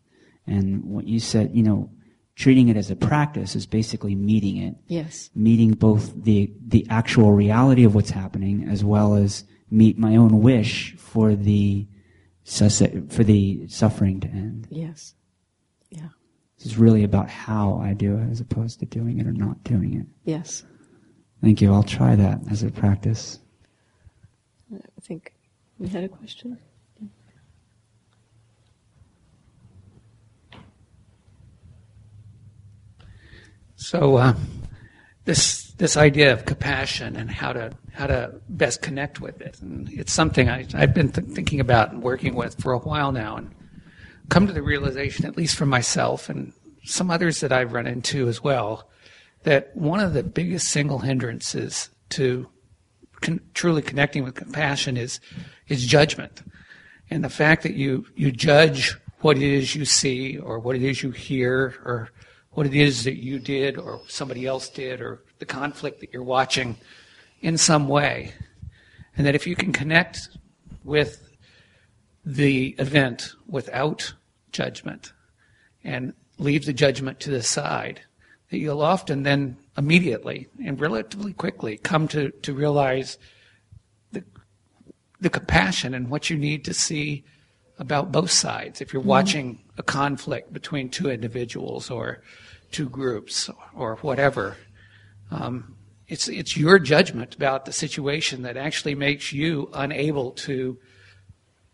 [0.47, 1.91] And what you said, you know,
[2.35, 4.75] treating it as a practice is basically meeting it.
[4.87, 5.29] Yes.
[5.35, 10.41] Meeting both the the actual reality of what's happening as well as meet my own
[10.41, 11.87] wish for the
[12.45, 14.67] for the suffering to end.
[14.71, 15.15] Yes.
[15.91, 16.09] Yeah.
[16.57, 19.63] This is really about how I do it as opposed to doing it or not
[19.65, 20.07] doing it.
[20.25, 20.65] Yes.
[21.43, 21.73] Thank you.
[21.73, 23.39] I'll try that as a practice.
[24.73, 25.33] I think
[25.79, 26.59] we had a question.
[33.77, 34.35] So uh,
[35.25, 39.89] this this idea of compassion and how to how to best connect with it, and
[39.93, 43.37] it's something I, I've been th- thinking about and working with for a while now,
[43.37, 43.55] and
[44.29, 46.53] come to the realization, at least for myself and
[46.85, 48.91] some others that I've run into as well,
[49.45, 52.49] that one of the biggest single hindrances to
[53.21, 55.21] con- truly connecting with compassion is
[55.69, 56.43] is judgment,
[57.11, 60.83] and the fact that you you judge what it is you see or what it
[60.83, 62.11] is you hear or
[62.51, 66.23] what it is that you did or somebody else did or the conflict that you're
[66.23, 66.77] watching
[67.41, 68.33] in some way.
[69.17, 70.29] And that if you can connect
[70.85, 71.37] with
[72.25, 74.15] the event without
[74.53, 75.13] judgment
[75.85, 78.01] and leave the judgment to the side,
[78.51, 83.19] that you'll often then immediately and relatively quickly come to, to realize
[84.13, 84.25] the,
[85.21, 87.25] the compassion and what you need to see
[87.79, 88.81] about both sides.
[88.81, 89.09] If you're mm-hmm.
[89.11, 92.23] watching a conflict between two individuals or
[92.73, 94.57] two groups or whatever,
[95.31, 95.77] um,
[96.09, 100.79] it's it's your judgment about the situation that actually makes you unable to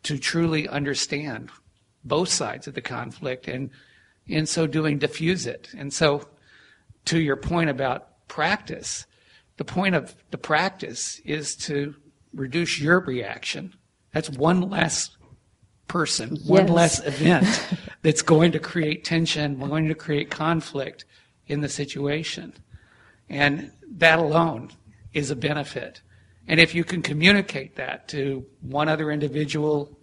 [0.03, 1.51] to truly understand
[2.05, 3.71] both sides of the conflict and
[4.27, 5.69] in so doing diffuse it.
[5.77, 6.27] And so
[7.07, 9.07] to your point about practice,
[9.57, 11.95] the point of the practice is to
[12.33, 13.75] reduce your reaction.
[14.13, 15.11] That's one less
[15.89, 16.45] person, yes.
[16.47, 17.47] one less event
[18.03, 21.05] that's going to create tension, going to create conflict
[21.47, 22.55] in the situation.
[23.29, 24.71] And that alone
[25.13, 26.03] is a benefit.
[26.47, 29.99] And if you can communicate that to one other individual,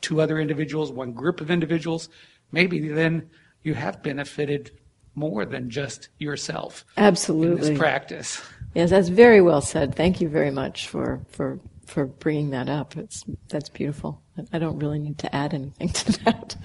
[0.00, 2.08] two other individuals, one group of individuals,
[2.52, 3.30] maybe then
[3.62, 4.70] you have benefited
[5.16, 6.84] more than just yourself.
[6.96, 7.66] Absolutely.
[7.66, 8.40] In this practice.
[8.74, 9.94] Yes, that's very well said.
[9.96, 12.96] Thank you very much for, for, for bringing that up.
[12.96, 14.22] It's, that's beautiful.
[14.52, 16.56] I don't really need to add anything to that.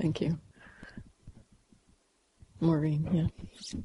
[0.00, 0.38] Thank you.
[2.60, 3.80] Maureen, yeah.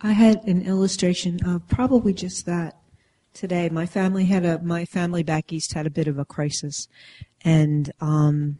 [0.00, 2.78] I had an illustration of probably just that
[3.34, 3.68] today.
[3.68, 6.88] My family had a my family back east had a bit of a crisis,
[7.42, 8.58] and um,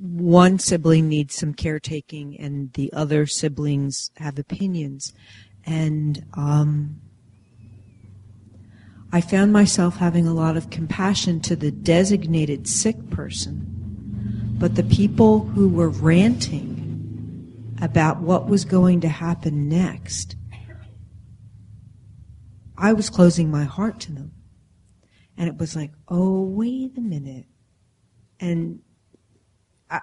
[0.00, 5.12] one sibling needs some caretaking, and the other siblings have opinions,
[5.64, 7.00] and um,
[9.12, 14.82] I found myself having a lot of compassion to the designated sick person, but the
[14.82, 20.36] people who were ranting about what was going to happen next,
[22.76, 24.32] I was closing my heart to them.
[25.36, 27.46] And it was like, oh, wait a minute.
[28.40, 28.80] And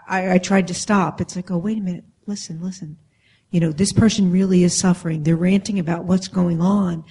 [0.07, 1.21] I, I, tried to stop.
[1.21, 2.05] It's like, oh, wait a minute.
[2.25, 2.97] Listen, listen.
[3.49, 5.23] You know, this person really is suffering.
[5.23, 7.03] They're ranting about what's going on.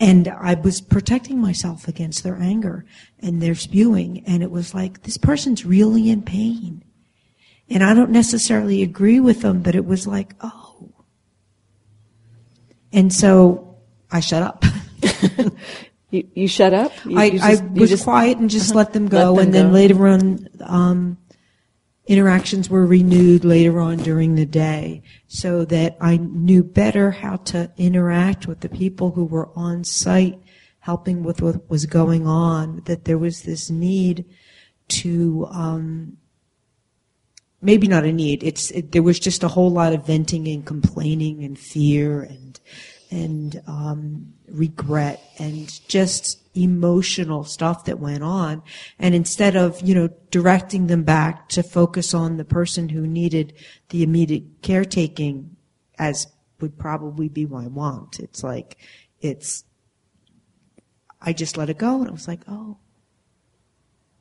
[0.00, 2.84] And I was protecting myself against their anger
[3.20, 4.24] and their spewing.
[4.26, 6.84] And it was like, this person's really in pain.
[7.68, 10.92] And I don't necessarily agree with them, but it was like, oh.
[12.92, 13.78] And so
[14.10, 14.64] I shut up.
[16.10, 16.92] you, you shut up?
[17.04, 18.78] You, I, you just, I was just, quiet and just uh-huh.
[18.78, 19.32] let them go.
[19.32, 21.18] Let them and then later on, um,
[22.06, 27.72] interactions were renewed later on during the day so that I knew better how to
[27.76, 30.38] interact with the people who were on site
[30.80, 34.26] helping with what was going on, that there was this need
[34.86, 36.18] to, um,
[37.62, 40.66] maybe not a need, it's, it, there was just a whole lot of venting and
[40.66, 42.53] complaining and fear and,
[43.14, 48.62] and, um, regret and just emotional stuff that went on.
[48.98, 53.54] And instead of, you know, directing them back to focus on the person who needed
[53.90, 55.56] the immediate caretaking,
[55.98, 56.26] as
[56.60, 58.76] would probably be my want, it's like,
[59.20, 59.64] it's,
[61.20, 62.78] I just let it go and I was like, oh,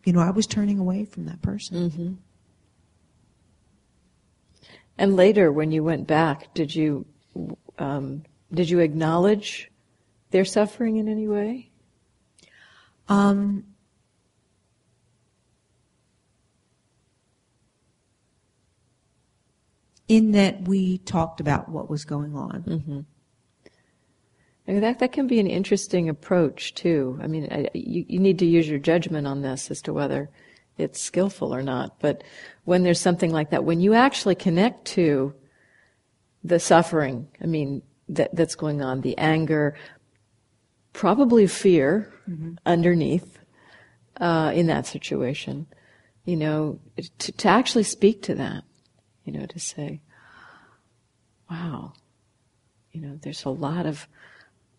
[0.06, 1.89] you know, I was turning away from that person.
[1.89, 2.14] Mm-hmm.
[4.98, 7.06] And later, when you went back, did you
[7.80, 8.24] um,
[8.54, 9.72] did you acknowledge
[10.32, 11.72] their suffering in any way?
[13.10, 13.66] Um,
[20.08, 22.64] in that we talked about what was going on.
[22.64, 22.99] Mm-hmm.
[24.80, 27.20] that that can be an interesting approach too.
[27.22, 30.30] I mean, I, you, you need to use your judgment on this as to whether
[30.78, 31.99] it's skillful or not.
[31.99, 32.24] But
[32.66, 35.34] when there's something like that, when you actually connect to
[36.43, 37.82] the suffering, I mean,
[38.16, 39.76] that that's going on, the anger,
[40.93, 42.55] probably fear mm-hmm.
[42.66, 43.39] underneath
[44.20, 45.68] uh, in that situation.
[46.26, 46.80] You know,
[47.20, 48.64] to, to actually speak to that,
[49.26, 50.01] you know, to say,
[51.49, 51.93] wow,
[52.91, 54.07] you know, there's a lot of,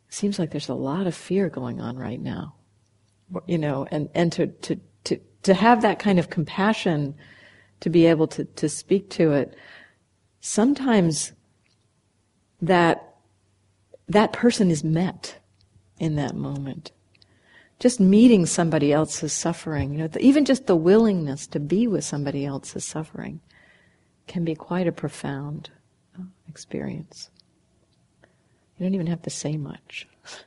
[0.09, 2.55] seems like there's a lot of fear going on right now.
[3.47, 7.15] You know, and, and to, to, to, to have that kind of compassion
[7.81, 9.55] to be able to, to speak to it
[10.41, 11.33] sometimes
[12.61, 13.14] that
[14.09, 15.39] that person is met
[15.99, 16.93] in that moment.
[17.79, 22.45] Just meeting somebody else's suffering, you know, even just the willingness to be with somebody
[22.45, 23.41] else's suffering
[24.27, 25.71] can be quite a profound
[26.19, 27.31] uh, experience.
[28.79, 30.09] You don't even have to say much.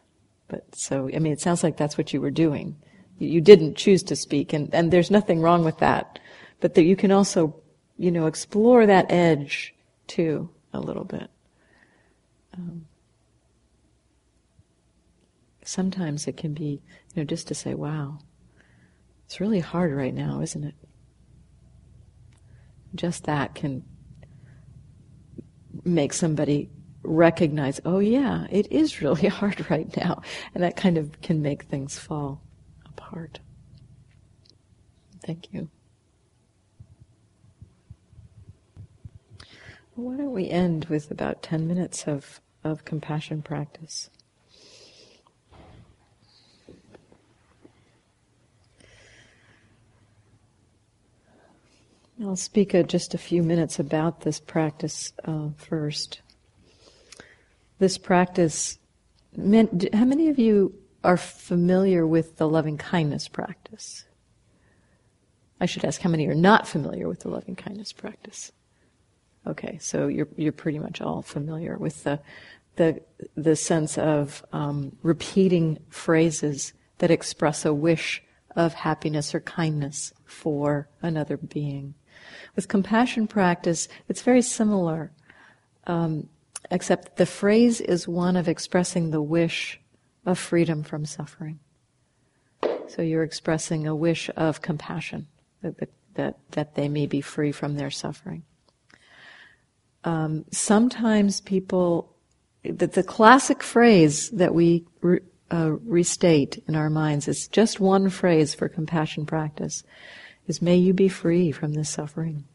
[0.49, 2.77] But so, I mean, it sounds like that's what you were doing.
[3.17, 6.19] You, you didn't choose to speak, and, and there's nothing wrong with that.
[6.61, 7.53] But that you can also,
[7.97, 9.75] you know, explore that edge
[10.07, 11.29] too a little bit.
[12.53, 12.85] Um,
[15.67, 16.81] sometimes it can be,
[17.13, 18.19] you know, just to say, wow,
[19.25, 20.75] it's really hard right now, isn't it?
[22.95, 23.83] Just that can
[25.83, 26.69] make somebody
[27.03, 30.21] recognize, oh yeah, it is really hard right now.
[30.55, 32.41] And that kind of can make things fall
[32.85, 33.39] apart.
[35.25, 35.69] Thank you.
[39.95, 44.09] Why don't we end with about 10 minutes of, of compassion practice?
[52.23, 56.21] I'll speak uh, just a few minutes about this practice uh, first.
[57.77, 58.79] This practice,
[59.35, 64.05] how many of you are familiar with the loving kindness practice?
[65.61, 68.51] I should ask how many are not familiar with the loving kindness practice?
[69.45, 72.19] Okay, so you're you're pretty much all familiar with the
[72.75, 73.01] the
[73.35, 78.23] the sense of um, repeating phrases that express a wish
[78.55, 81.93] of happiness or kindness for another being.
[82.55, 85.11] With compassion practice, it's very similar,
[85.85, 86.29] um,
[86.71, 89.79] except the phrase is one of expressing the wish
[90.25, 91.59] of freedom from suffering.
[92.87, 95.27] So you're expressing a wish of compassion
[95.61, 98.43] that that that they may be free from their suffering
[100.07, 102.15] um, sometimes people,
[102.63, 105.19] the, the, classic phrase that we re,
[105.51, 109.83] uh, restate in our minds is just one phrase for compassion practice
[110.47, 112.45] is may you be free from this suffering.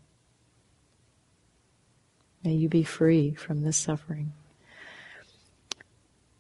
[2.45, 4.33] May you be free from this suffering.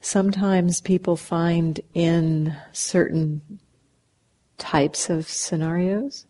[0.00, 3.60] Sometimes people find in certain
[4.58, 6.26] types of scenarios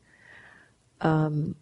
[1.01, 1.55] um,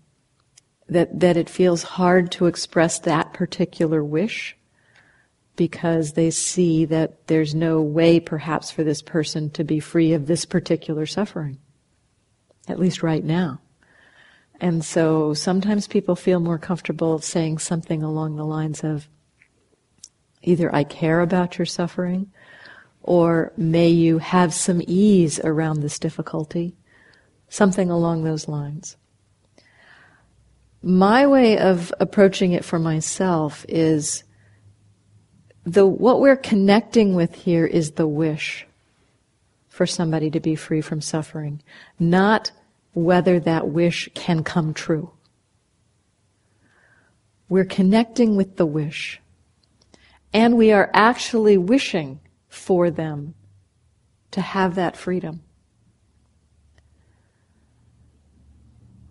[0.88, 4.56] that, that it feels hard to express that particular wish
[5.54, 10.26] because they see that there's no way perhaps for this person to be free of
[10.26, 11.58] this particular suffering,
[12.68, 13.61] at least right now.
[14.61, 19.08] And so sometimes people feel more comfortable saying something along the lines of
[20.42, 22.30] either I care about your suffering
[23.02, 26.76] or may you have some ease around this difficulty,
[27.48, 28.96] something along those lines
[30.82, 34.24] my way of approaching it for myself is
[35.64, 38.66] the what we're connecting with here is the wish
[39.70, 41.62] for somebody to be free from suffering,
[41.98, 42.50] not
[42.92, 45.10] whether that wish can come true.
[47.48, 49.20] We're connecting with the wish.
[50.32, 53.34] And we are actually wishing for them
[54.32, 55.42] to have that freedom.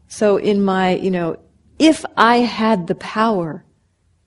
[0.07, 1.37] So in my, you know,
[1.77, 3.63] if I had the power,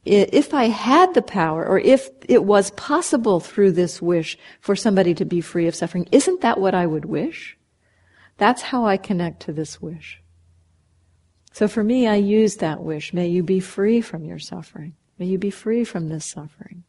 [0.05, 5.15] if I had the power, or if it was possible through this wish for somebody
[5.15, 7.57] to be free of suffering, isn't that what I would wish?
[8.37, 10.21] That's how I connect to this wish.
[11.53, 13.13] So for me, I use that wish.
[13.13, 14.95] May you be free from your suffering.
[15.19, 16.85] May you be free from this suffering.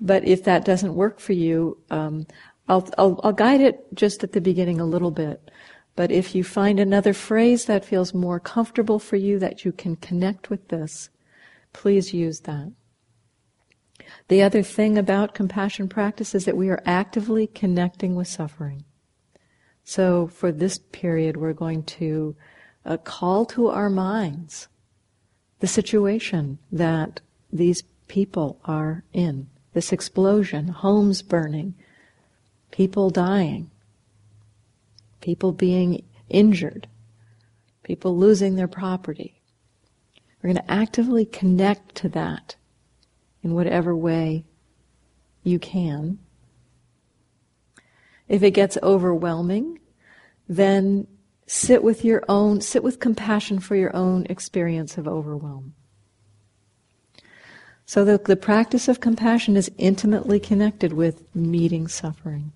[0.00, 2.26] But if that doesn't work for you, um,
[2.66, 5.50] I'll, I'll, I'll guide it just at the beginning a little bit.
[5.94, 9.96] But if you find another phrase that feels more comfortable for you, that you can
[9.96, 11.10] connect with this,
[11.72, 12.72] please use that.
[14.28, 18.84] The other thing about compassion practice is that we are actively connecting with suffering.
[19.84, 22.36] So for this period, we're going to
[22.84, 24.68] uh, call to our minds
[25.60, 27.20] the situation that
[27.52, 29.48] these people are in.
[29.72, 31.74] This explosion, homes burning,
[32.70, 33.70] people dying
[35.22, 36.86] people being injured,
[37.82, 39.40] people losing their property.
[40.42, 42.56] We're going to actively connect to that
[43.42, 44.44] in whatever way
[45.44, 46.18] you can.
[48.28, 49.78] If it gets overwhelming,
[50.48, 51.06] then
[51.46, 55.74] sit with your own, sit with compassion for your own experience of overwhelm.
[57.84, 62.52] So the, the practice of compassion is intimately connected with meeting suffering.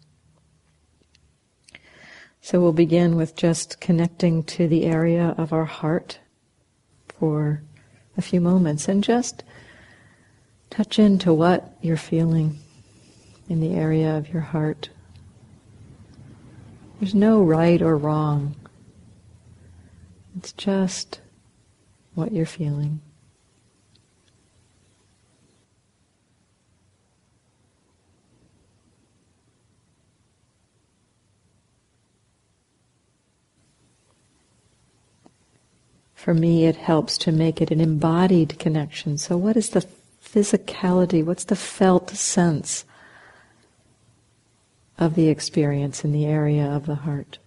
[2.40, 6.20] So we'll begin with just connecting to the area of our heart
[7.08, 7.62] for
[8.16, 9.42] a few moments and just
[10.70, 12.58] touch into what you're feeling
[13.48, 14.88] in the area of your heart.
[16.98, 18.56] There's no right or wrong.
[20.36, 21.20] It's just
[22.14, 23.00] what you're feeling.
[36.26, 39.16] For me, it helps to make it an embodied connection.
[39.16, 39.86] So, what is the
[40.20, 41.24] physicality?
[41.24, 42.84] What's the felt sense
[44.98, 47.38] of the experience in the area of the heart?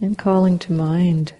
[0.00, 1.32] And calling to mind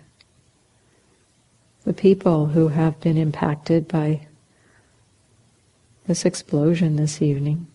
[1.85, 4.27] the people who have been impacted by
[6.07, 7.67] this explosion this evening.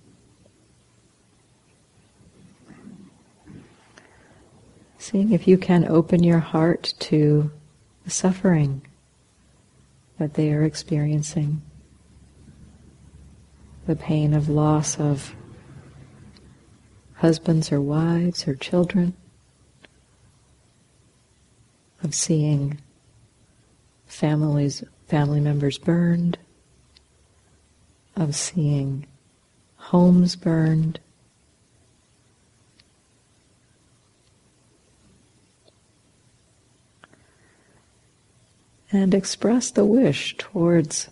[4.98, 7.52] Seeing if you can open your heart to
[8.04, 8.82] the suffering
[10.18, 11.62] that they are experiencing,
[13.86, 15.36] the pain of loss of
[17.16, 19.14] husbands or wives or children
[22.04, 22.78] of seeing
[24.06, 26.38] families, family members burned,
[28.16, 29.08] of seeing
[29.78, 31.00] homes burned,
[38.92, 41.10] and express the wish towards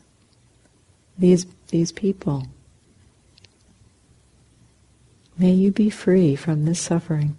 [1.17, 2.45] these, these people.
[5.37, 7.37] May you be free from this suffering.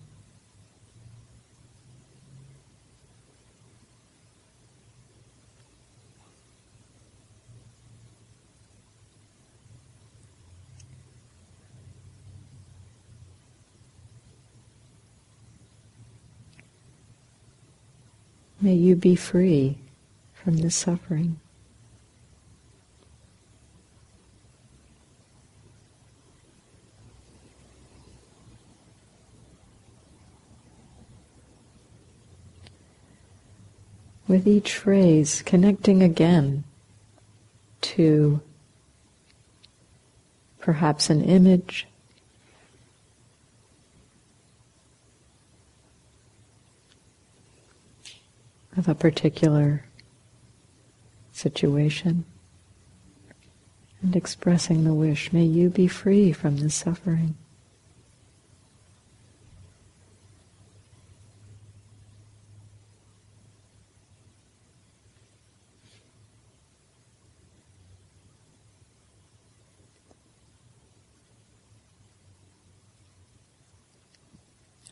[18.62, 19.78] May you be free
[20.32, 21.40] from this suffering.
[34.28, 36.62] With each phrase, connecting again
[37.80, 38.40] to
[40.60, 41.88] perhaps an image
[48.76, 49.84] of a particular
[51.32, 52.24] situation
[54.02, 57.36] and expressing the wish, may you be free from this suffering.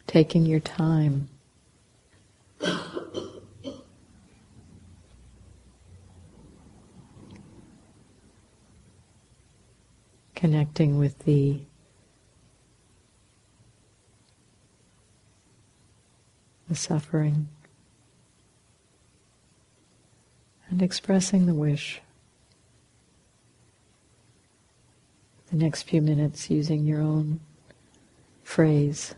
[0.06, 1.28] Taking your time
[10.40, 11.60] connecting with the
[16.66, 17.46] the suffering
[20.70, 22.00] and expressing the wish.
[25.50, 27.40] The next few minutes using your own
[28.42, 29.14] phrase.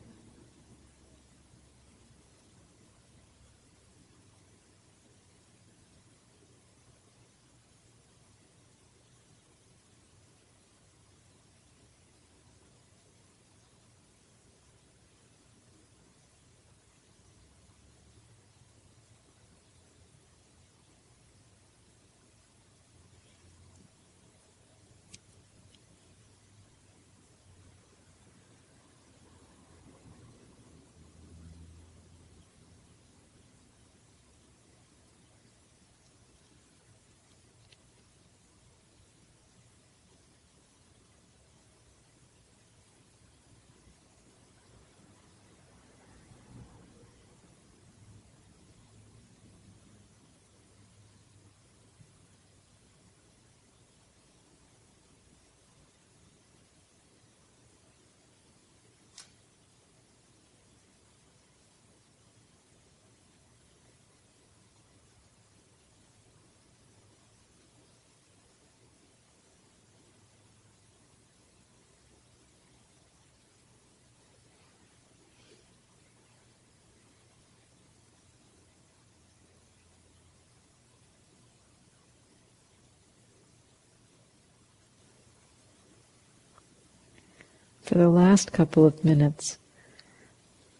[87.82, 89.58] For the last couple of minutes,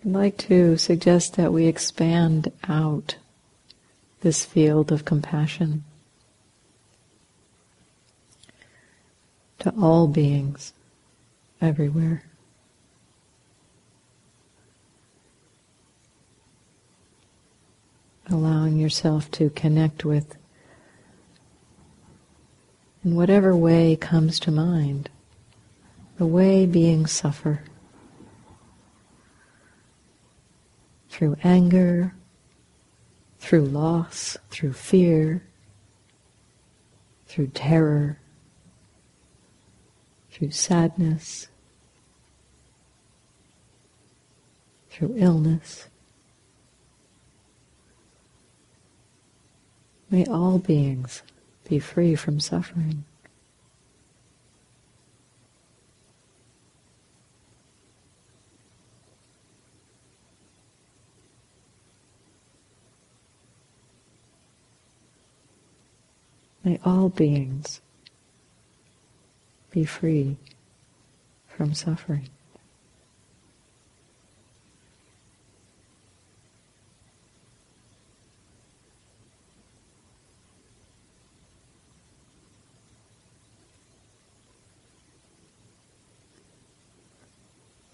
[0.04, 3.16] I'd like to suggest that we expand out
[4.20, 5.84] this field of compassion
[9.58, 10.72] to all beings
[11.60, 12.24] everywhere.
[18.30, 20.36] Allowing yourself to connect with
[23.04, 25.10] in whatever way comes to mind,
[26.22, 27.64] the way beings suffer.
[31.08, 32.14] Through anger,
[33.40, 35.42] through loss, through fear,
[37.26, 38.20] through terror,
[40.30, 41.48] through sadness,
[44.90, 45.88] through illness.
[50.08, 51.24] May all beings
[51.68, 53.02] be free from suffering.
[66.64, 67.80] May all beings
[69.70, 70.36] be free
[71.48, 72.28] from suffering.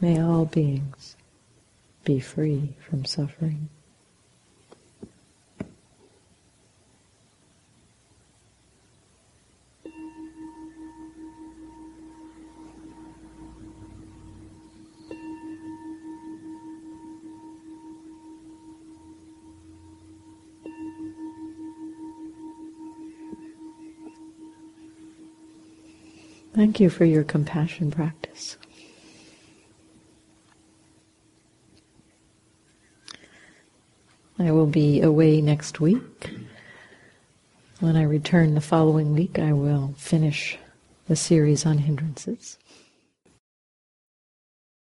[0.01, 1.17] May all beings
[2.05, 3.69] be free from suffering.
[26.59, 28.57] Thank you for your compassion practice.
[34.41, 36.31] I will be away next week.
[37.79, 40.59] When I return the following week, I will finish
[41.07, 42.59] the series on hindrances.